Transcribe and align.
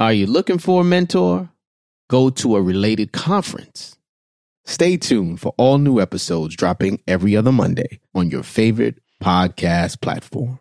Are 0.00 0.12
you 0.12 0.28
looking 0.28 0.58
for 0.58 0.82
a 0.82 0.84
mentor? 0.84 1.50
Go 2.08 2.30
to 2.30 2.54
a 2.54 2.62
related 2.62 3.10
conference. 3.10 3.98
Stay 4.64 4.96
tuned 4.96 5.40
for 5.40 5.52
all 5.58 5.78
new 5.78 5.98
episodes 6.00 6.54
dropping 6.54 7.00
every 7.08 7.36
other 7.36 7.50
Monday 7.50 7.98
on 8.14 8.30
your 8.30 8.44
favorite 8.44 9.00
podcast 9.20 10.00
platform. 10.00 10.60